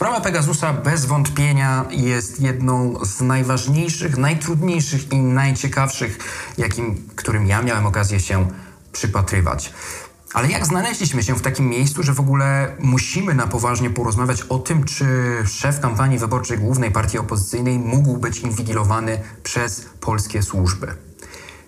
[0.00, 6.18] Sprawa Pegasusa bez wątpienia jest jedną z najważniejszych, najtrudniejszych i najciekawszych,
[6.58, 8.48] jakim, którym ja miałem okazję się
[8.92, 9.72] przypatrywać.
[10.34, 14.58] Ale jak znaleźliśmy się w takim miejscu, że w ogóle musimy na poważnie porozmawiać o
[14.58, 15.04] tym, czy
[15.46, 20.94] szef kampanii wyborczej głównej partii opozycyjnej mógł być inwigilowany przez polskie służby?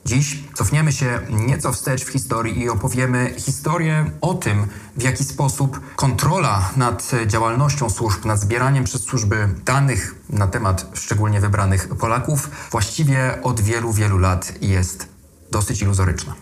[0.04, 4.66] Dziś cofniemy się nieco wstecz w historii i opowiemy historię o tym,
[4.96, 11.40] w jaki sposób kontrola nad działalnością służb, nad zbieraniem przez służby danych na temat szczególnie
[11.40, 15.08] wybranych Polaków właściwie od wielu, wielu lat jest
[15.50, 16.34] dosyć iluzoryczna.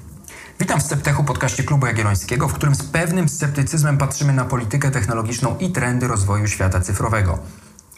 [0.60, 5.58] Witam w Sceptechu, podcaście Klubu Jagiellońskiego, w którym z pewnym sceptycyzmem patrzymy na politykę technologiczną
[5.58, 7.38] i trendy rozwoju świata cyfrowego.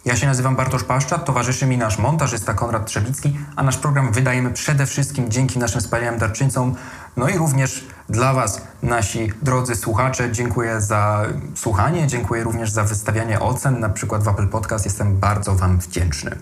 [0.04, 4.50] Ja się nazywam Bartosz Paszczat, towarzyszy mi nasz montażysta Konrad Trzebicki, a nasz program wydajemy
[4.50, 6.74] przede wszystkim dzięki naszym wspaniałym darczyńcom,
[7.16, 10.32] no i również dla Was, nasi drodzy słuchacze.
[10.32, 11.22] Dziękuję za
[11.54, 14.84] słuchanie, dziękuję również za wystawianie ocen, na przykład w Apple Podcast.
[14.84, 16.36] Jestem bardzo Wam wdzięczny.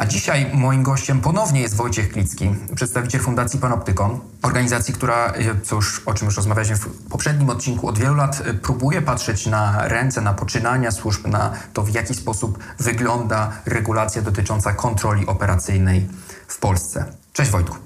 [0.00, 5.78] A dzisiaj moim gościem ponownie jest Wojciech Klicki, przedstawiciel Fundacji Panoptykon, organizacji, która, e, co
[6.06, 10.20] o czym już rozmawialiśmy w poprzednim odcinku, od wielu lat e, próbuje patrzeć na ręce,
[10.20, 16.06] na poczynania służb, na to, w jaki sposób wygląda regulacja dotycząca kontroli operacyjnej
[16.48, 17.04] w Polsce.
[17.32, 17.76] Cześć Wojtku.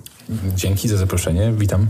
[0.54, 1.86] Dzięki za zaproszenie, witam.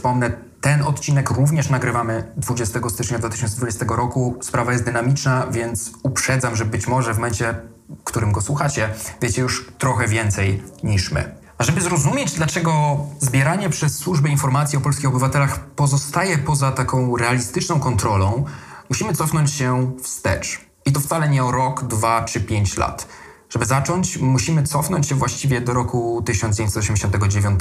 [0.00, 4.38] Wspomnę, ten odcinek również nagrywamy 20 stycznia 2020 roku.
[4.42, 7.54] Sprawa jest dynamiczna, więc uprzedzam, że być może w momencie,
[8.00, 8.88] w którym go słuchacie,
[9.22, 11.34] wiecie już trochę więcej niż my.
[11.58, 17.80] A żeby zrozumieć, dlaczego zbieranie przez służby informacji o polskich obywatelach pozostaje poza taką realistyczną
[17.80, 18.44] kontrolą,
[18.88, 20.60] musimy cofnąć się wstecz.
[20.86, 23.06] I to wcale nie o rok, dwa czy pięć lat.
[23.50, 27.60] Żeby zacząć, musimy cofnąć się właściwie do roku 1989.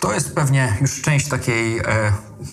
[0.00, 1.82] To jest pewnie już część takiej e,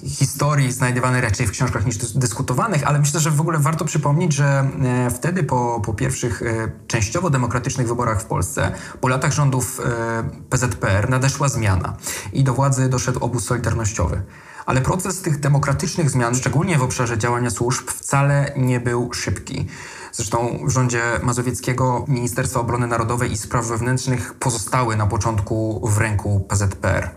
[0.05, 4.69] historii znajdywanej raczej w książkach niż dyskutowanych, ale myślę, że w ogóle warto przypomnieć, że
[4.83, 8.71] e, wtedy po, po pierwszych e, częściowo demokratycznych wyborach w Polsce,
[9.01, 11.97] po latach rządów e, PZPR nadeszła zmiana
[12.33, 14.21] i do władzy doszedł obóz solidarnościowy.
[14.65, 19.67] Ale proces tych demokratycznych zmian, szczególnie w obszarze działania służb, wcale nie był szybki.
[20.17, 26.39] Zresztą w rządzie Mazowieckiego Ministerstwo Obrony Narodowej i Spraw Wewnętrznych pozostały na początku w ręku
[26.39, 27.09] PZPR.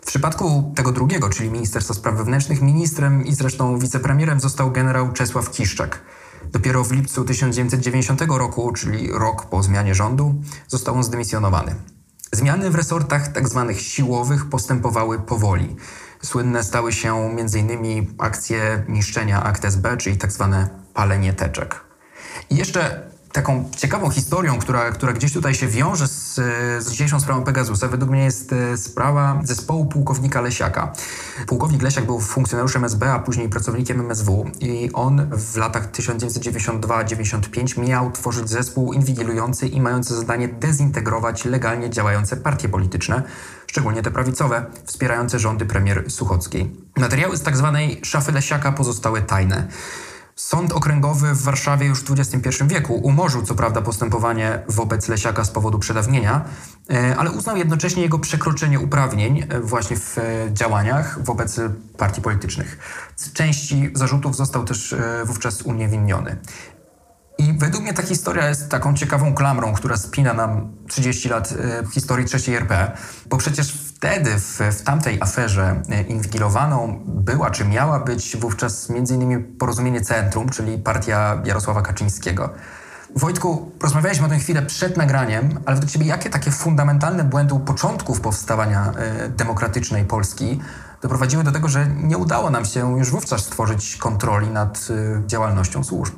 [0.00, 5.50] W przypadku tego drugiego, czyli Ministerstwa Spraw Wewnętrznych, ministrem i zresztą wicepremierem został generał Czesław
[5.50, 6.00] Kiszczak.
[6.52, 10.34] Dopiero w lipcu 1990 roku, czyli rok po zmianie rządu,
[10.68, 11.74] został on zdymisjonowany.
[12.32, 13.64] Zmiany w resortach tzw.
[13.68, 15.76] Tak siłowych postępowały powoli.
[16.22, 18.14] Słynne stały się m.in.
[18.18, 20.48] akcje niszczenia akt SB, czyli tzw.
[20.50, 21.87] Tak palenie teczek.
[22.50, 26.34] I jeszcze taką ciekawą historią, która, która gdzieś tutaj się wiąże z,
[26.84, 30.92] z dzisiejszą sprawą Pegasusa, według mnie jest e, sprawa zespołu pułkownika Lesiaka.
[31.46, 38.12] Pułkownik Lesiak był funkcjonariuszem SB, a później pracownikiem MSW i on w latach 1992-95 miał
[38.12, 43.22] tworzyć zespół inwigilujący i mający zadanie dezintegrować legalnie działające partie polityczne,
[43.66, 46.76] szczególnie te prawicowe, wspierające rządy premier Suchockiej.
[46.96, 47.78] Materiały z tzw.
[47.94, 49.68] Tak szafy Lesiaka pozostały tajne.
[50.38, 55.50] Sąd okręgowy w Warszawie już w XXI wieku umorzył co prawda postępowanie wobec Lesiaka z
[55.50, 56.44] powodu przedawnienia,
[56.90, 60.22] e, ale uznał jednocześnie jego przekroczenie uprawnień e, właśnie w e,
[60.52, 61.60] działaniach wobec
[61.96, 62.78] partii politycznych.
[63.16, 64.94] Z części zarzutów został też
[65.24, 66.36] wówczas uniewinniony.
[67.38, 71.54] I według mnie ta historia jest taką ciekawą klamrą, która spina nam 30 lat
[71.92, 78.00] historii III RP, bo przecież wtedy w, w tamtej aferze e, inwigilowaną była, czy miała
[78.00, 79.56] być wówczas m.in.
[79.58, 82.50] Porozumienie Centrum, czyli partia Jarosława Kaczyńskiego.
[83.16, 87.60] Wojtku, rozmawialiśmy o tym chwilę przed nagraniem, ale według Ciebie jakie takie fundamentalne błędy u
[87.60, 88.92] początków powstawania
[89.26, 90.60] y, demokratycznej Polski
[91.02, 95.84] doprowadziły do tego, że nie udało nam się już wówczas stworzyć kontroli nad y, działalnością
[95.84, 96.14] służb?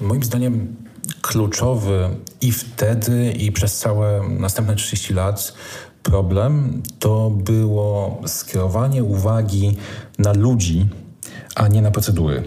[0.00, 0.76] Moim zdaniem
[1.22, 5.54] kluczowy i wtedy, i przez całe następne 30 lat
[6.02, 9.76] problem to było skierowanie uwagi
[10.18, 10.88] na ludzi,
[11.54, 12.42] a nie na procedury.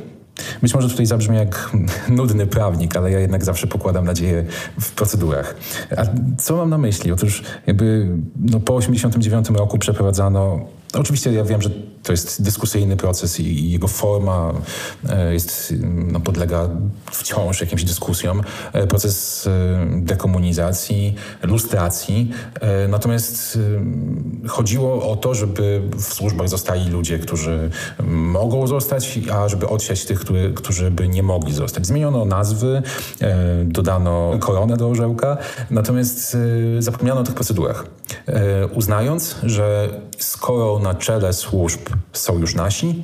[0.62, 1.72] Być może tutaj zabrzmi jak
[2.10, 4.46] nudny prawnik, ale ja jednak zawsze pokładam nadzieję
[4.80, 5.56] w procedurach.
[5.98, 6.02] A
[6.38, 7.12] co mam na myśli?
[7.12, 8.08] Otóż jakby
[8.40, 10.60] no, po 1989 roku przeprowadzano
[10.94, 11.70] Oczywiście ja wiem, że
[12.04, 14.54] to jest dyskusyjny proces i jego forma
[15.10, 15.74] e, jest,
[16.12, 16.70] no, podlega
[17.12, 18.42] wciąż jakimś dyskusjom.
[18.74, 19.52] E, proces e,
[19.98, 22.32] dekomunizacji, lustracji.
[22.90, 23.60] Natomiast
[24.48, 27.70] chodziło o to, żeby w służbach zostali ludzie, którzy
[28.08, 31.88] mogą zostać, a żeby odsiać tych, który, którzy by nie mogli zostać.
[31.88, 32.82] Zmieniono nazwy,
[33.64, 35.38] dodano koronę do orzełka,
[35.70, 36.38] natomiast
[36.80, 37.86] zapomniano o tych procedurach.
[38.74, 41.80] Uznając, że skoro na czele służb
[42.14, 43.04] są już nasi,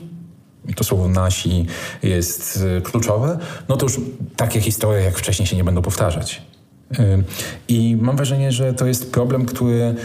[0.68, 1.66] i to słowo nasi
[2.04, 3.40] jest y, kluczowe,
[3.70, 4.00] no to już
[4.36, 6.42] takie historie jak wcześniej się nie będą powtarzać.
[7.00, 7.24] Y,
[7.68, 9.96] I mam wrażenie, że to jest problem, który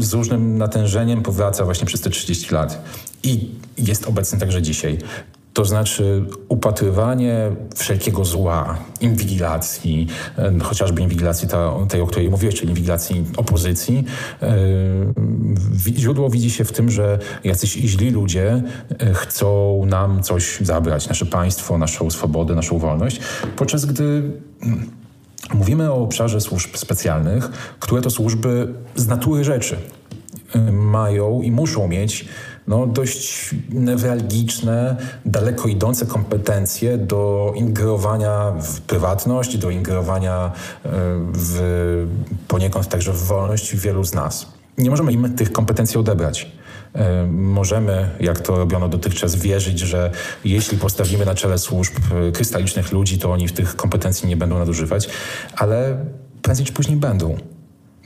[0.00, 2.84] z różnym natężeniem powraca właśnie przez te 30 lat.
[3.22, 4.98] I jest obecny także dzisiaj.
[5.56, 10.06] To znaczy upatrywanie wszelkiego zła, inwigilacji,
[10.62, 14.04] chociażby inwigilacji ta, tej, o której mówiłeś, czyli inwigilacji opozycji.
[15.96, 18.62] Źródło widzi się w tym, że jacyś źli ludzie
[18.98, 23.20] e, chcą nam coś zabrać, nasze państwo, naszą swobodę, naszą wolność,
[23.56, 24.04] podczas gdy
[24.62, 24.90] mm,
[25.54, 27.50] mówimy o obszarze służb specjalnych,
[27.80, 29.76] które to służby z natury rzeczy
[30.72, 32.28] mają i muszą mieć
[32.68, 40.52] no, dość newralgiczne, daleko idące kompetencje do ingerowania w prywatność, do ingerowania
[40.84, 40.90] e,
[41.32, 42.06] w,
[42.48, 44.52] poniekąd także w wolność wielu z nas.
[44.78, 46.52] Nie możemy im tych kompetencji odebrać.
[46.94, 50.10] E, możemy, jak to robiono dotychczas, wierzyć, że
[50.44, 51.92] jeśli postawimy na czele służb
[52.28, 55.08] e, krystalicznych ludzi, to oni w tych kompetencji nie będą nadużywać,
[55.56, 56.04] ale
[56.42, 57.36] prędzej czy później będą.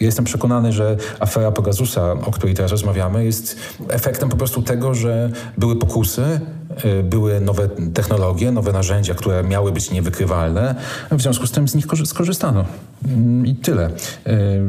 [0.00, 3.56] Ja jestem przekonany, że afera Pegasusa, o której teraz rozmawiamy, jest
[3.88, 6.40] efektem po prostu tego, że były pokusy,
[6.84, 10.74] y, były nowe technologie, nowe narzędzia, które miały być niewykrywalne.
[11.10, 12.64] W związku z tym z nich skorzystano.
[13.08, 13.90] Mm, I tyle.
[14.26, 14.62] Y,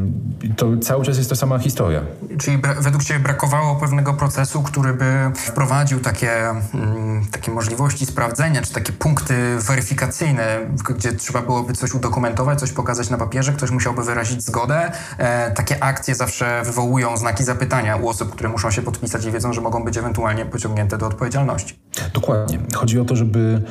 [0.57, 2.01] to cały czas jest ta sama historia.
[2.39, 7.00] Czyli według Ciebie brakowało pewnego procesu, który by wprowadził takie, mm,
[7.31, 10.59] takie możliwości sprawdzenia, czy takie punkty weryfikacyjne,
[10.95, 14.91] gdzie trzeba byłoby coś udokumentować, coś pokazać na papierze, ktoś musiałby wyrazić zgodę.
[15.18, 19.53] E, takie akcje zawsze wywołują znaki zapytania u osób, które muszą się podpisać i wiedzą,
[19.53, 21.79] że mogą być ewentualnie pociągnięte do odpowiedzialności.
[22.13, 22.59] Dokładnie.
[22.75, 23.62] Chodzi o to, żeby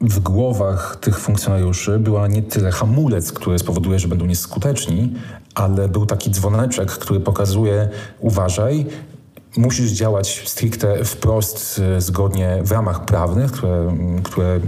[0.00, 5.14] w głowach tych funkcjonariuszy była nie tyle hamulec, który spowoduje, że będą nieskuteczni,
[5.54, 7.88] ale był taki dzwoneczek, który pokazuje
[8.18, 8.86] uważaj,
[9.56, 13.92] musisz działać stricte wprost, e, zgodnie w ramach prawnych, które,
[14.22, 14.60] które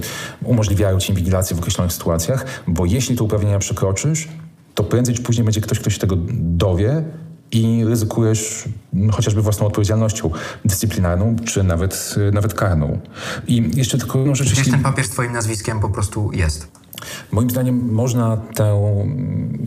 [0.44, 4.28] umożliwiają ci inwigilację w określonych sytuacjach, bo jeśli te uprawnienia przekroczysz,
[4.74, 7.04] to prędzej czy później będzie ktoś, kto się tego dowie
[7.52, 8.64] i ryzykujesz
[9.12, 10.30] chociażby własną odpowiedzialnością
[10.64, 13.00] dyscyplinarną, czy nawet, e, nawet karną.
[13.46, 14.52] I jeszcze tylko jedną rzecz...
[14.52, 16.81] Gdzieś ten papier z twoim nazwiskiem po prostu jest.
[17.32, 18.94] Moim zdaniem można tę,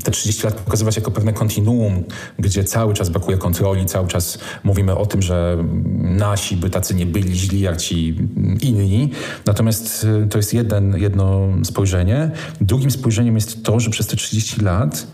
[0.03, 2.03] te 30 lat pokazywać jako pewne kontinuum,
[2.39, 5.57] gdzie cały czas brakuje kontroli, cały czas mówimy o tym, że
[6.01, 8.17] nasi by tacy nie byli źli jak ci
[8.61, 9.11] inni.
[9.45, 12.31] Natomiast y, to jest jeden, jedno spojrzenie.
[12.61, 15.07] Drugim spojrzeniem jest to, że przez te 30 lat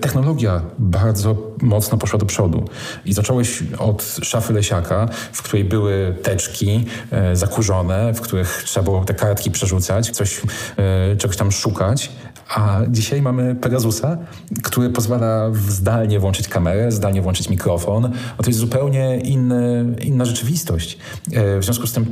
[0.00, 2.68] technologia bardzo mocno poszła do przodu.
[3.04, 9.04] I zacząłeś od szafy Lesiaka, w której były teczki e, zakurzone, w których trzeba było
[9.04, 10.40] te kartki przerzucać, coś,
[10.76, 12.10] e, czegoś tam szukać,
[12.54, 14.18] a dzisiaj mamy Pegasusa,
[14.62, 18.12] który pozwala zdalnie włączyć kamerę, zdalnie włączyć mikrofon.
[18.38, 20.98] A to jest zupełnie inny, inna rzeczywistość.
[21.32, 22.06] E, w związku z tym...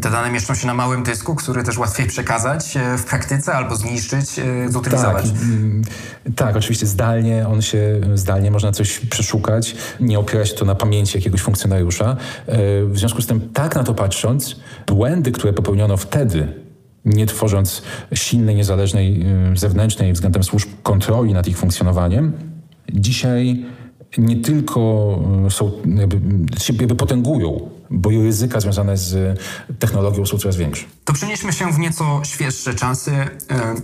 [0.00, 3.76] Te dane mieszczą się na małym dysku, który też łatwiej przekazać e, w praktyce albo
[3.76, 5.24] zniszczyć, e, zutylizować.
[5.24, 9.76] Tak, tak, oczywiście zdalnie on się, zdalnie można coś przeszukać.
[10.00, 12.16] Nie opiera się to na pamięci jakiegoś funkcjonariusza.
[12.86, 14.56] W związku z tym, tak na to patrząc,
[14.86, 16.65] błędy, które popełniono wtedy,
[17.06, 17.82] nie tworząc
[18.14, 19.22] silnej, niezależnej
[19.52, 22.32] y, zewnętrznej względem służb kontroli nad ich funkcjonowaniem,
[22.92, 23.64] dzisiaj
[24.18, 26.20] nie tylko y, są, jakby,
[26.60, 29.40] się jakby potęgują, bo ryzyka związane z
[29.78, 30.84] technologią są coraz większe.
[31.04, 33.26] To przenieśmy się w nieco świeższe czasy yy,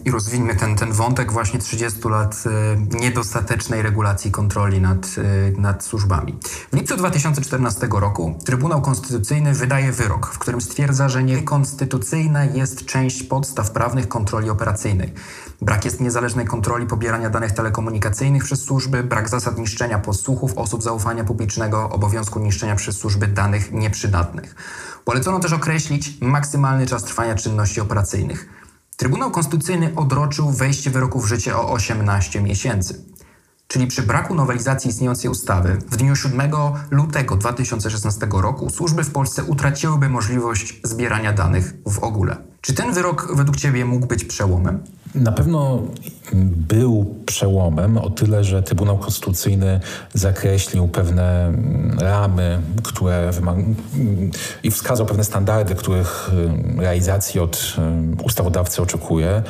[0.05, 5.07] i rozwiniemy ten, ten wątek właśnie 30 lat yy, niedostatecznej regulacji kontroli nad,
[5.59, 6.39] nad służbami.
[6.73, 13.23] W lipcu 2014 roku Trybunał Konstytucyjny wydaje wyrok, w którym stwierdza, że niekonstytucyjna jest część
[13.23, 15.11] podstaw prawnych kontroli operacyjnych.
[15.63, 21.25] Brak jest niezależnej kontroli pobierania danych telekomunikacyjnych przez służby, brak zasad niszczenia podsłuchów osób zaufania
[21.25, 24.55] publicznego, obowiązku niszczenia przez służby danych nieprzydatnych.
[25.05, 28.49] Polecono też określić maksymalny czas trwania czynności operacyjnych.
[28.97, 33.05] Trybunał Konstytucyjny odroczył wejście wyroku w życie o 18 miesięcy.
[33.67, 36.53] Czyli przy braku nowelizacji istniejącej ustawy w dniu 7
[36.91, 42.37] lutego 2016 roku służby w Polsce utraciłyby możliwość zbierania danych w ogóle.
[42.61, 44.85] Czy ten wyrok według Ciebie mógł być przełomem?
[45.15, 45.83] Na pewno
[46.69, 49.81] był przełomem o tyle, że Trybunał Konstytucyjny
[50.15, 53.31] zakreślił pewne mm, ramy, które
[54.63, 56.31] i wskazał pewne standardy, których
[56.79, 57.77] realizacji od
[58.25, 59.43] ustawodawcy oczekuje.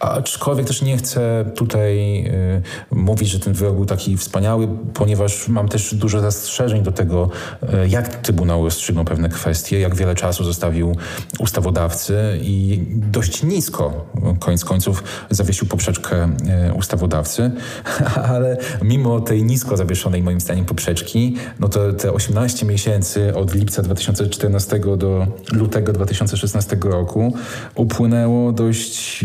[0.00, 5.68] Aczkolwiek też nie chcę tutaj y, mówić, że ten wyrok był taki wspaniały, ponieważ mam
[5.68, 7.30] też dużo zastrzeżeń do tego,
[7.62, 10.96] y, jak Trybunał rozstrzygnął pewne kwestie, jak wiele czasu zostawił
[11.38, 14.06] ustawodawcy i dość nisko,
[14.40, 16.28] koniec końców, zawiesił poprzeczkę
[16.68, 17.50] y, ustawodawcy,
[18.32, 23.82] ale mimo tej nisko zawieszonej moim zdaniem poprzeczki, no to te 18 miesięcy od lipca
[23.82, 27.34] 2014 do lutego 2016 roku
[27.74, 29.24] upłynęło dość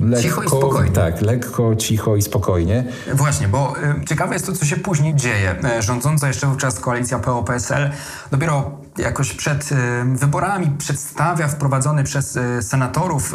[0.00, 0.92] lekko, cicho i spokojnie.
[0.92, 2.84] Tak, lekko, cicho i spokojnie.
[3.14, 5.56] Właśnie, bo y, ciekawe jest to, co się później dzieje.
[5.78, 7.90] Y, rządząca jeszcze wówczas koalicja PO-PSL
[8.30, 13.34] dopiero jakoś przed y, wyborami przedstawia wprowadzony przez senatorów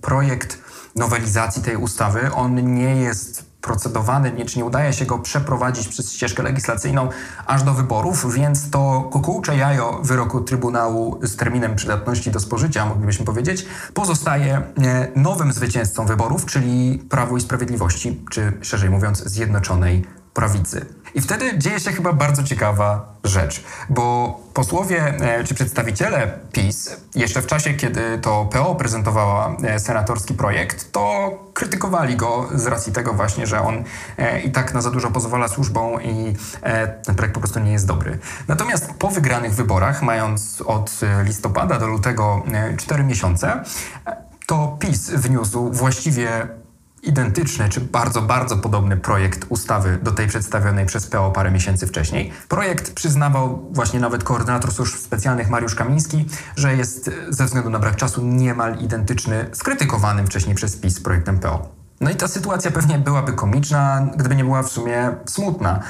[0.00, 0.58] projekt
[0.96, 2.32] nowelizacji tej ustawy.
[2.34, 7.08] On nie jest procedowany, czy nie udaje się go przeprowadzić przez ścieżkę legislacyjną
[7.46, 13.24] aż do wyborów, więc to kukułcze jajo wyroku Trybunału z terminem przydatności do spożycia, moglibyśmy
[13.24, 20.86] powiedzieć, pozostaje e, nowym zwycięzcą wyborów, czyli Prawu i Sprawiedliwości, czy szerzej mówiąc Zjednoczonej Prawicy.
[21.14, 27.42] I wtedy dzieje się chyba bardzo ciekawa rzecz, bo posłowie e, czy przedstawiciele PiS jeszcze
[27.42, 33.12] w czasie, kiedy to PO prezentowała e, senatorski projekt, to krytykowali go z racji tego
[33.12, 33.84] właśnie, że on
[34.18, 36.34] e, i tak na za dużo pozwala służbom i
[37.04, 38.18] ten projekt po prostu nie jest dobry.
[38.48, 42.42] Natomiast po wygranych wyborach, mając od listopada do lutego
[42.76, 43.64] 4 miesiące,
[44.46, 46.48] to PiS wniósł właściwie
[47.06, 52.32] identyczny czy bardzo, bardzo podobny projekt ustawy do tej przedstawionej przez PO parę miesięcy wcześniej.
[52.48, 57.96] Projekt przyznawał właśnie nawet koordynator służb specjalnych Mariusz Kamiński, że jest ze względu na brak
[57.96, 61.68] czasu niemal identyczny z krytykowanym wcześniej przez PiS projektem PO.
[62.00, 65.80] No i ta sytuacja pewnie byłaby komiczna, gdyby nie była w sumie smutna.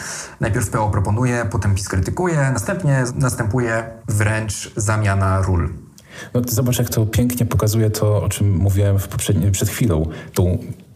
[0.40, 5.68] Najpierw PO proponuje, potem PiS krytykuje, następnie następuje wręcz zamiana ról.
[6.34, 9.08] No, zobacz, jak to pięknie pokazuje to, o czym mówiłem w
[9.52, 10.08] przed chwilą.
[10.34, 10.58] Tą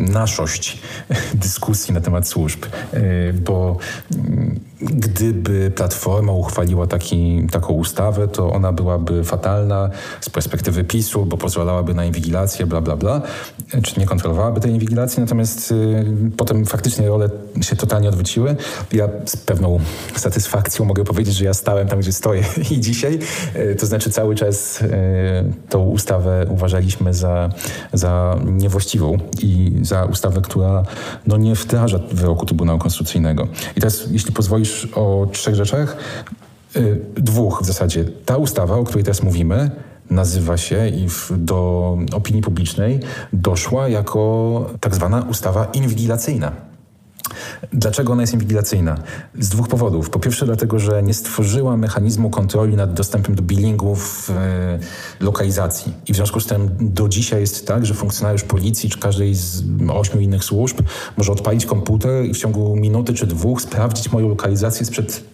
[0.00, 0.78] naszość
[1.34, 2.64] dyskusji na temat służb,
[2.94, 3.76] y, bo
[4.14, 9.90] mm, gdyby Platforma uchwaliła taki, taką ustawę, to ona byłaby fatalna
[10.20, 13.22] z perspektywy PiSu, bo pozwalałaby na inwigilację, bla, bla, bla,
[13.82, 16.04] czy nie kontrolowałaby tej inwigilacji, natomiast y,
[16.36, 17.30] potem faktycznie role
[17.60, 18.56] się totalnie odwróciły.
[18.92, 19.80] Ja z pewną
[20.16, 23.18] satysfakcją mogę powiedzieć, że ja stałem tam, gdzie stoję i dzisiaj,
[23.56, 24.80] y, to znaczy cały czas
[25.68, 27.50] tą ustawę uważaliśmy za,
[27.92, 30.82] za niewłaściwą i za ustawę, która
[31.26, 33.48] no, nie wdraża wyroku Trybunału Konstytucyjnego.
[33.76, 35.96] I teraz, jeśli pozwolisz, o trzech rzeczach.
[36.76, 38.04] Y, dwóch w zasadzie.
[38.04, 39.70] Ta ustawa, o której teraz mówimy,
[40.10, 43.00] nazywa się i w, do opinii publicznej
[43.32, 46.69] doszła jako tak zwana ustawa inwigilacyjna.
[47.72, 48.96] Dlaczego ona jest inwigilacyjna?
[49.38, 50.10] Z dwóch powodów.
[50.10, 54.78] Po pierwsze dlatego, że nie stworzyła mechanizmu kontroli nad dostępem do billingu w e,
[55.20, 55.92] lokalizacji.
[56.08, 59.62] I w związku z tym do dzisiaj jest tak, że funkcjonariusz policji czy każdej z
[59.88, 60.80] ośmiu innych służb
[61.16, 65.24] może odpalić komputer i w ciągu minuty czy dwóch sprawdzić moją lokalizację sprzed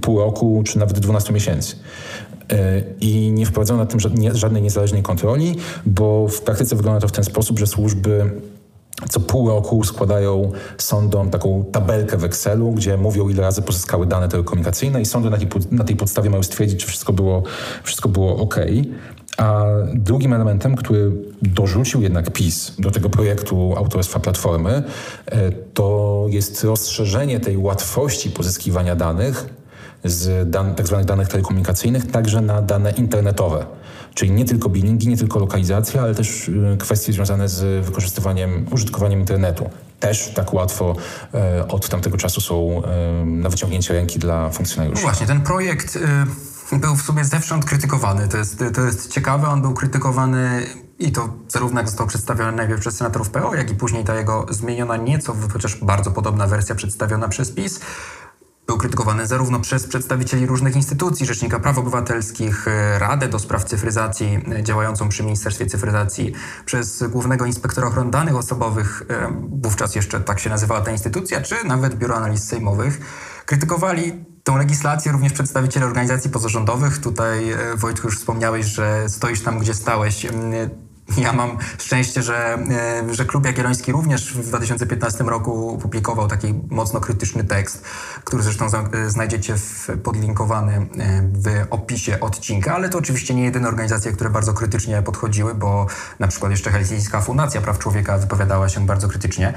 [0.00, 1.76] pół roku czy nawet 12 miesięcy
[2.52, 4.00] e, i nie wprowadzono na tym
[4.34, 5.56] żadnej niezależnej kontroli,
[5.86, 8.30] bo w praktyce wygląda to w ten sposób, że służby
[9.08, 14.28] co pół roku składają sądom taką tabelkę w Excelu, gdzie mówią, ile razy pozyskały dane
[14.28, 17.42] telekomunikacyjne i sądy na tej, na tej podstawie mają stwierdzić, czy wszystko było,
[17.84, 18.56] wszystko było ok.
[19.36, 21.12] A drugim elementem, który
[21.42, 24.82] dorzucił jednak PiS do tego projektu autorstwa Platformy,
[25.26, 29.46] e, to jest rozszerzenie tej łatwości pozyskiwania danych
[30.04, 33.66] z dan tak danych telekomunikacyjnych także na dane internetowe.
[34.16, 39.20] Czyli nie tylko billingi, nie tylko lokalizacja, ale też y, kwestie związane z wykorzystywaniem, użytkowaniem
[39.20, 39.70] internetu.
[40.00, 40.96] Też tak łatwo
[41.34, 45.02] e, od tamtego czasu są e, na wyciągnięcie ręki dla funkcjonariuszy.
[45.02, 45.98] No właśnie, ten projekt
[46.72, 48.28] y, był w sumie zewsząd krytykowany.
[48.28, 50.66] To jest, to jest ciekawe, on był krytykowany
[50.98, 54.46] i to zarówno jak został przedstawiony najpierw przez senatorów PO, jak i później ta jego
[54.50, 57.80] zmieniona nieco, chociaż bardzo podobna wersja przedstawiona przez PiS,
[58.66, 64.40] był krytykowany zarówno przez przedstawicieli różnych instytucji, Rzecznika Praw Obywatelskich, e, Radę do Spraw Cyfryzacji
[64.52, 66.32] e, działającą przy Ministerstwie Cyfryzacji,
[66.64, 69.32] przez Głównego Inspektora Ochrony Danych Osobowych, e,
[69.62, 73.00] wówczas jeszcze tak się nazywała ta instytucja, czy nawet Biuro Analiz Sejmowych.
[73.46, 76.98] Krytykowali tą legislację również przedstawiciele organizacji pozarządowych.
[76.98, 80.26] Tutaj Wojtku już wspomniałeś, że stoisz tam, gdzie stałeś
[81.18, 82.58] Ja mam szczęście, że,
[83.08, 87.84] e, że Klub Jagielloński również w 2015 roku publikował taki mocno krytyczny tekst,
[88.24, 93.68] który zresztą e, znajdziecie w, podlinkowany e, w opisie odcinka, ale to oczywiście nie jedyne
[93.68, 95.86] organizacje, które bardzo krytycznie podchodziły, bo
[96.18, 99.54] na przykład jeszcze Helsińska Fundacja Praw Człowieka wypowiadała się bardzo krytycznie.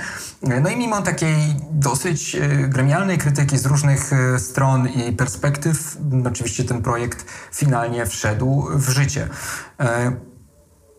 [0.62, 2.38] No i mimo takiej dosyć
[2.68, 9.27] gremialnej krytyki z różnych stron i perspektyw, oczywiście ten projekt finalnie wszedł w życie.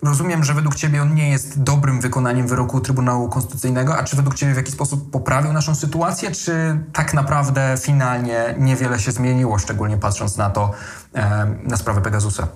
[0.03, 4.35] Rozumiem, że według Ciebie on nie jest dobrym wykonaniem wyroku Trybunału Konstytucyjnego, a czy według
[4.35, 9.97] Ciebie w jakiś sposób poprawił naszą sytuację, czy tak naprawdę finalnie niewiele się zmieniło, szczególnie
[9.97, 10.71] patrząc na to,
[11.15, 12.49] e, na sprawę Pegasusa?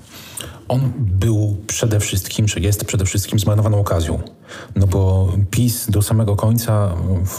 [0.69, 4.23] On był przede wszystkim, czy jest przede wszystkim zmarnowaną okazją.
[4.77, 6.95] No bo PiS do samego końca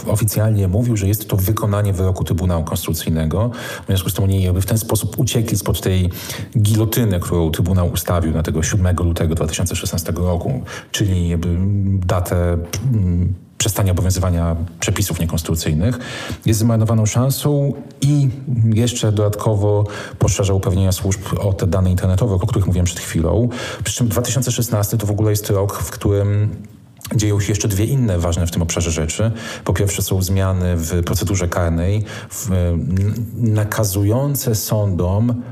[0.06, 3.50] oficjalnie mówił, że jest to wykonanie wyroku Trybunału Konstytucyjnego.
[3.82, 6.10] W związku z tym oni w ten sposób uciekli spod tej
[6.58, 11.36] gilotyny, którą Trybunał ustawił na tego 7 lutego 2016 roku, czyli
[12.06, 12.58] datę
[12.92, 15.98] mm, przestania obowiązywania przepisów niekonstytucyjnych,
[16.46, 18.28] jest zmarnowaną szansą i
[18.74, 19.84] jeszcze dodatkowo
[20.18, 23.48] poszerza uprawnienia służb o te dane internetowe, o których mówiłem przed chwilą.
[23.84, 26.50] Przy czym 2016 to w ogóle jest rok, w którym
[27.14, 29.30] Dzieją się jeszcze dwie inne ważne w tym obszarze rzeczy.
[29.64, 32.50] Po pierwsze są zmiany w procedurze karnej w,
[33.36, 35.42] nakazujące sądom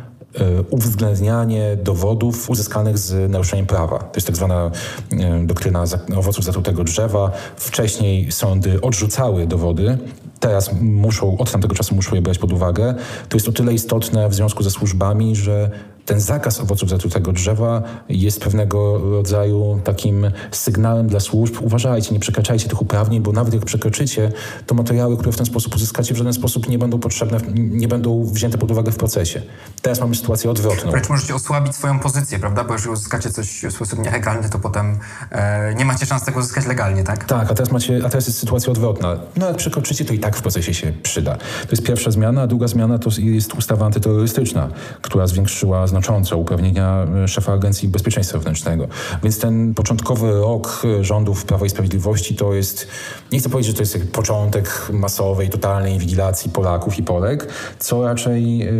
[0.71, 3.99] uwzględnianie dowodów uzyskanych z naruszeniem prawa.
[3.99, 4.71] To jest tak zwana
[5.13, 5.85] e, doktryna
[6.17, 7.31] owoców zatrutego drzewa.
[7.57, 9.99] Wcześniej sądy odrzucały dowody,
[10.41, 12.95] teraz muszą, od tamtego czasu muszą je brać pod uwagę.
[13.29, 15.71] To jest o tyle istotne w związku ze służbami, że
[16.07, 21.55] ten zakaz owoców zatrutego drzewa jest pewnego rodzaju takim sygnałem dla służb.
[21.61, 24.33] Uważajcie, nie przekraczajcie tych uprawnień, bo nawet jak przekroczycie,
[24.67, 28.25] to materiały, które w ten sposób uzyskacie, w żaden sposób nie będą potrzebne, nie będą
[28.25, 29.43] wzięte pod uwagę w procesie.
[29.83, 30.91] Teraz mamy sytuację odwrotną.
[30.91, 32.65] Wręcz możecie osłabić swoją pozycję, prawda?
[32.65, 34.99] Bo jeżeli uzyskacie coś w sposób nielegalny, to potem
[35.31, 37.25] e, nie macie szans tego uzyskać legalnie, tak?
[37.25, 39.17] Tak, a teraz, macie, a teraz jest sytuacja odwrotna.
[39.37, 41.37] No jak przekroczycie, to i tak w procesie się przyda.
[41.37, 44.69] To jest pierwsza zmiana, a druga zmiana to jest ustawa antyterrorystyczna,
[45.03, 48.89] która zwiększyła znacząco uprawnienia e, szefa Agencji Bezpieczeństwa Wewnętrznego.
[49.23, 52.89] Więc ten początkowy rok e, rządów Prawa i Sprawiedliwości to jest,
[53.33, 57.49] nie chcę powiedzieć, że to jest początek masowej, totalnej inwigilacji Polaków i Polek,
[57.79, 58.73] co raczej e,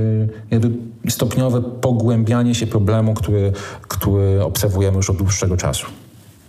[0.51, 0.71] jakby
[1.09, 3.53] stopniowe pogłębianie się problemu, który,
[3.89, 5.87] który obserwujemy już od dłuższego czasu.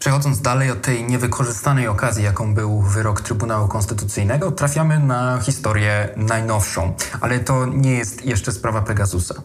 [0.05, 6.93] Przechodząc dalej od tej niewykorzystanej okazji, jaką był wyrok Trybunału Konstytucyjnego, trafiamy na historię najnowszą,
[7.21, 9.35] ale to nie jest jeszcze sprawa Pegasusa.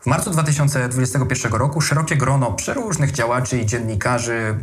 [0.00, 4.58] W marcu 2021 roku szerokie grono przeróżnych działaczy i dziennikarzy,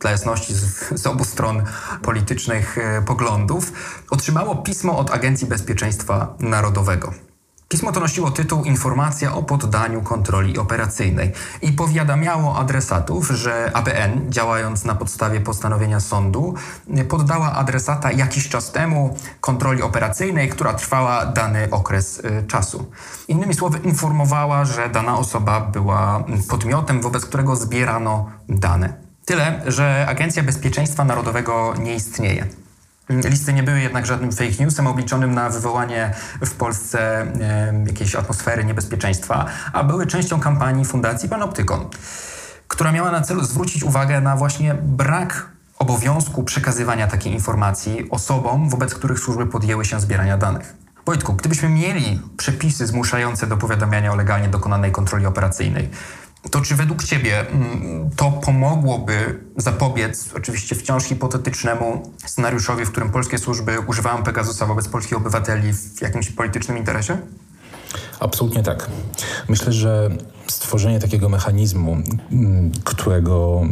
[0.00, 1.62] dla jasności z, z obu stron
[2.02, 3.72] politycznych e, poglądów,
[4.10, 7.25] otrzymało pismo od Agencji Bezpieczeństwa Narodowego.
[7.68, 14.84] Pismo to nosiło tytuł Informacja o poddaniu kontroli operacyjnej i powiadamiało adresatów, że ABN, działając
[14.84, 16.54] na podstawie postanowienia sądu,
[17.08, 22.90] poddała adresata jakiś czas temu kontroli operacyjnej, która trwała dany okres y, czasu.
[23.28, 28.92] Innymi słowy, informowała, że dana osoba była podmiotem, wobec którego zbierano dane.
[29.24, 32.46] Tyle, że Agencja Bezpieczeństwa Narodowego nie istnieje.
[33.08, 37.26] Listy nie były jednak żadnym fake newsem obliczonym na wywołanie w Polsce
[37.86, 41.88] jakiejś atmosfery niebezpieczeństwa, a były częścią kampanii Fundacji Panoptykon,
[42.68, 45.46] która miała na celu zwrócić uwagę na właśnie brak
[45.78, 50.74] obowiązku przekazywania takiej informacji osobom, wobec których służby podjęły się zbierania danych.
[51.06, 55.90] Wojtku, gdybyśmy mieli przepisy zmuszające do powiadamiania o legalnie dokonanej kontroli operacyjnej,
[56.50, 63.38] to czy według Ciebie mm, to pomogłoby zapobiec, oczywiście wciąż hipotetycznemu scenariuszowi, w którym polskie
[63.38, 67.18] służby używają Pegasusa wobec polskich obywateli w jakimś politycznym interesie?
[68.20, 68.90] Absolutnie tak.
[69.48, 70.10] Myślę, że
[70.46, 71.96] stworzenie takiego mechanizmu,
[72.32, 73.62] mm, którego,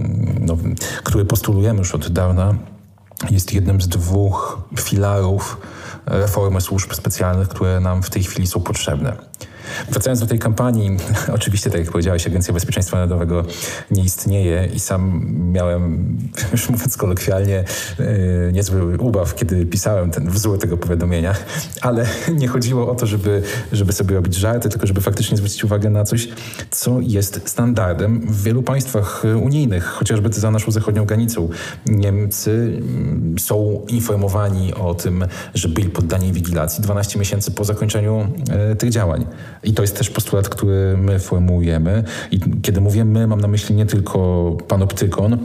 [0.41, 0.57] no,
[1.05, 2.55] który postulujemy już od dawna,
[3.31, 5.61] jest jednym z dwóch filarów
[6.07, 9.17] reformy służb specjalnych, które nam w tej chwili są potrzebne.
[9.91, 10.91] Wracając do tej kampanii,
[11.35, 13.45] oczywiście, tak jak powiedziałeś, Agencja Bezpieczeństwa Narodowego
[13.91, 16.17] nie istnieje i sam miałem,
[16.53, 17.65] już mówiąc kolokwialnie,
[17.99, 21.35] yy, niezły ubaw, kiedy pisałem ten wzór tego powiadomienia,
[21.81, 25.91] ale nie chodziło o to, żeby, żeby sobie robić żarty, tylko żeby faktycznie zwrócić uwagę
[25.91, 26.29] na coś,
[26.71, 31.49] co jest standardem w wielu państwach unijnych, chociażby za naszą zachodnią granicą.
[31.87, 38.77] Niemcy mm, są informowani o tym, że byli poddani inwigilacji 12 miesięcy po zakończeniu e,
[38.77, 39.27] tych działań.
[39.65, 42.05] I to jest też postulat, który my formułujemy.
[42.31, 45.39] I kiedy mówię my, mam na myśli nie tylko panoptykon,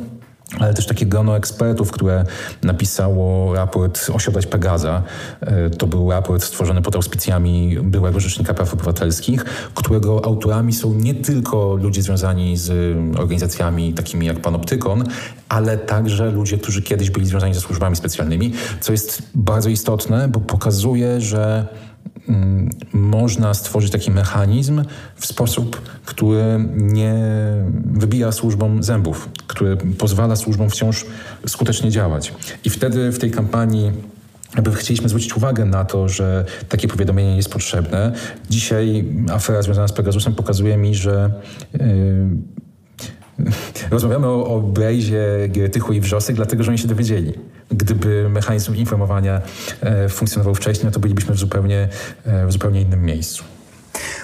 [0.60, 2.24] ale też takie grono ekspertów, które
[2.64, 5.04] napisało raport Osiodać Pegaza.
[5.42, 11.16] E, to był raport stworzony pod auspicjami byłego Rzecznika Praw Obywatelskich, którego autorami są nie
[11.16, 15.04] tylko ludzie związani z organizacjami takimi jak Panoptykon,
[15.50, 20.40] ale także ludzie, którzy kiedyś byli związani ze służbami specjalnymi, co jest bardzo istotne, bo
[20.40, 21.68] pokazuje, że
[22.94, 24.84] można stworzyć taki mechanizm
[25.16, 27.16] w sposób, który nie
[27.86, 31.06] wybija służbom zębów, który pozwala służbom wciąż
[31.48, 32.34] skutecznie działać.
[32.66, 33.92] I wtedy w tej kampanii
[34.56, 38.12] jakby chcieliśmy zwrócić uwagę na to, że takie powiadomienie jest potrzebne.
[38.50, 41.32] Dzisiaj afera związana z Pegasusem pokazuje mi, że
[41.74, 41.80] yy,
[43.92, 47.34] Rozmawiamy o, o Blaze'ie, Giertychu i Wrzosek, dlatego że oni się dowiedzieli.
[47.72, 49.42] Gdyby mechanizm informowania
[49.82, 51.90] e, funkcjonował wcześniej, to bylibyśmy w zupełnie,
[52.26, 53.44] e, w zupełnie innym miejscu.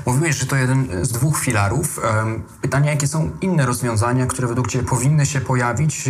[0.06, 2.00] Mówiłeś, że to jeden z dwóch filarów.
[2.62, 6.10] Pytanie, jakie są inne rozwiązania, które według Ciebie powinny się pojawić,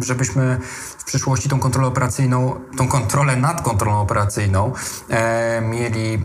[0.00, 0.58] żebyśmy
[0.98, 4.72] w przyszłości tą kontrolę operacyjną, tą kontrolę nad kontrolą operacyjną
[5.08, 6.24] e, mieli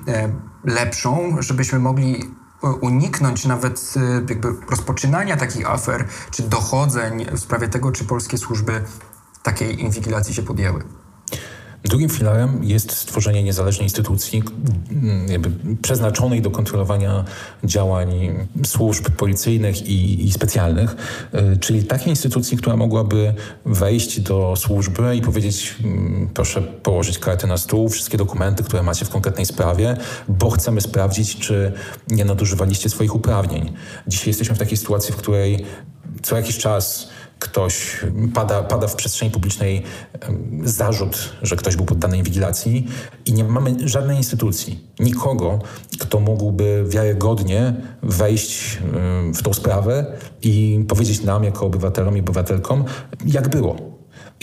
[0.64, 2.24] lepszą, żebyśmy mogli
[2.82, 4.00] uniknąć nawet e,
[4.30, 8.84] jakby rozpoczynania takich afer czy dochodzeń w sprawie tego, czy polskie służby
[9.44, 10.84] takiej inwigilacji się podjęły?
[11.84, 14.44] Drugim filarem jest stworzenie niezależnej instytucji
[15.28, 17.26] jakby przeznaczonej do kontrolowania
[17.64, 18.10] działań
[18.66, 20.96] służb policyjnych i, i, specjalnych,
[21.32, 23.34] e, czyli takiej instytucji, która mogłaby
[23.66, 25.76] wejść do służby i powiedzieć
[26.34, 31.38] proszę położyć kartę na stół, wszystkie dokumenty, które macie w konkretnej sprawie, bo chcemy sprawdzić,
[31.38, 31.74] czy
[32.08, 33.74] nie nadużywaliście swoich uprawnień.
[34.08, 35.66] Dzisiaj jesteśmy w takiej sytuacji, w której
[36.22, 37.10] co jakiś czas
[37.44, 38.00] ktoś,
[38.34, 39.84] pada, pada w przestrzeni publicznej
[40.64, 42.88] zarzut, że ktoś był poddany inwigilacji
[43.26, 45.60] i nie mamy żadnej instytucji, nikogo,
[46.00, 48.80] kto mógłby wiarygodnie wejść
[49.36, 50.06] w tą sprawę
[50.42, 52.86] i powiedzieć nam, jako obywatelom i obywatelkom,
[53.26, 53.93] jak było.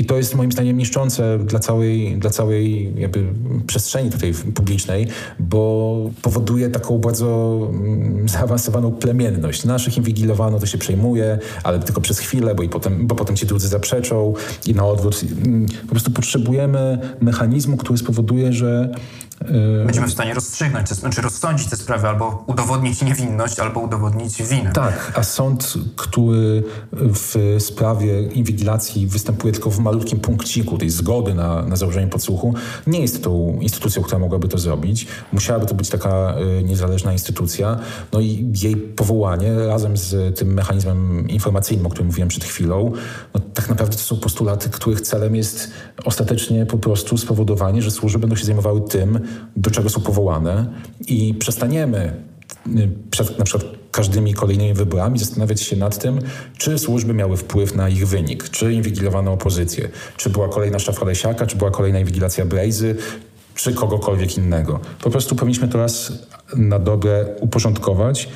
[0.01, 3.25] I to jest moim zdaniem niszczące dla całej, dla całej jakby
[3.67, 5.07] przestrzeni tutaj publicznej,
[5.39, 9.65] bo powoduje taką bardzo mm, zaawansowaną plemienność.
[9.65, 13.47] Naszych inwigilowano, to się przejmuje, ale tylko przez chwilę, bo, i potem, bo potem ci
[13.47, 14.35] drudzy zaprzeczą
[14.67, 15.21] i na odwrót.
[15.47, 18.95] Mm, po prostu potrzebujemy mechanizmu, który spowoduje, że
[19.85, 24.73] Będziemy w stanie rozstrzygnąć, to znaczy rozsądzić te sprawy, albo udowodnić niewinność, albo udowodnić winę.
[24.73, 31.63] Tak, a sąd, który w sprawie inwigilacji występuje tylko w malutkim punkciku tej zgody na,
[31.63, 32.55] na założenie podsłuchu,
[32.87, 35.07] nie jest tą instytucją, która mogłaby to zrobić.
[35.33, 37.79] Musiałaby to być taka y, niezależna instytucja.
[38.13, 42.93] No i jej powołanie razem z tym mechanizmem informacyjnym, o którym mówiłem przed chwilą,
[43.35, 45.71] no, tak naprawdę to są postulaty, których celem jest
[46.05, 50.67] ostatecznie po prostu spowodowanie, że służby będą się zajmowały tym, do czego są powołane
[51.07, 52.23] i przestaniemy
[52.67, 56.19] y, przed na przykład każdymi kolejnymi wyborami zastanawiać się nad tym,
[56.59, 61.47] czy służby miały wpływ na ich wynik, czy inwigilowano opozycję, czy była kolejna szafa Lesiaka,
[61.47, 62.97] czy była kolejna inwigilacja Brejzy,
[63.55, 64.81] czy kogokolwiek innego.
[65.03, 66.13] Po prostu powinniśmy to raz
[66.57, 68.29] na dobre uporządkować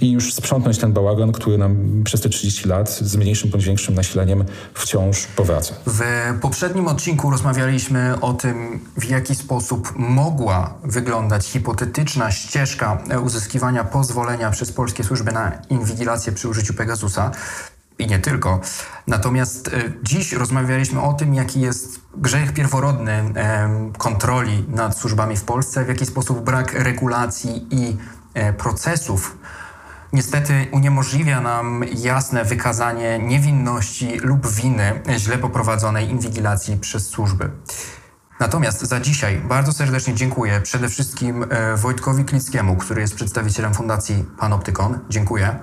[0.00, 3.94] i już sprzątnąć ten bałagan, który nam przez te 30 lat z mniejszym bądź większym
[3.94, 5.74] nasileniem wciąż powraca.
[5.86, 6.00] W
[6.40, 14.72] poprzednim odcinku rozmawialiśmy o tym, w jaki sposób mogła wyglądać hipotetyczna ścieżka uzyskiwania pozwolenia przez
[14.72, 17.30] polskie służby na inwigilację przy użyciu Pegasusa
[17.98, 18.60] i nie tylko.
[19.06, 23.34] Natomiast e, dziś rozmawialiśmy o tym, jaki jest grzech pierworodny
[23.98, 27.96] kontroli nad służbami w Polsce, w jaki sposób brak regulacji i
[28.34, 29.36] e, procesów
[30.12, 37.50] niestety uniemożliwia nam jasne wykazanie niewinności lub winy źle poprowadzonej inwigilacji przez służby.
[38.40, 44.24] Natomiast za dzisiaj bardzo serdecznie dziękuję przede wszystkim e, Wojtkowi Klickiemu, który jest przedstawicielem Fundacji
[44.38, 44.98] Panoptykon.
[45.08, 45.56] Dziękuję.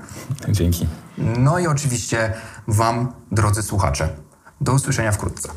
[0.50, 0.88] Dzięki.
[1.18, 2.34] No i oczywiście
[2.68, 4.10] Wam, drodzy słuchacze.
[4.62, 5.50] Do usłyszenia wkrótce.